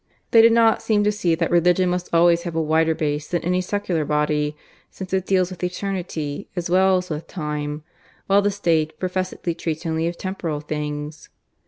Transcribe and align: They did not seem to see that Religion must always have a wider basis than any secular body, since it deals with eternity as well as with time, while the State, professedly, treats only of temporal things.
They 0.31 0.41
did 0.41 0.51
not 0.53 0.81
seem 0.81 1.03
to 1.03 1.11
see 1.11 1.35
that 1.35 1.51
Religion 1.51 1.87
must 1.87 2.09
always 2.11 2.41
have 2.41 2.55
a 2.55 2.59
wider 2.59 2.95
basis 2.95 3.29
than 3.29 3.43
any 3.43 3.61
secular 3.61 4.03
body, 4.03 4.57
since 4.89 5.13
it 5.13 5.27
deals 5.27 5.51
with 5.51 5.63
eternity 5.63 6.49
as 6.55 6.71
well 6.71 6.97
as 6.97 7.11
with 7.11 7.27
time, 7.27 7.83
while 8.25 8.41
the 8.41 8.49
State, 8.49 8.97
professedly, 8.99 9.53
treats 9.53 9.85
only 9.85 10.07
of 10.07 10.17
temporal 10.17 10.59
things. 10.59 11.29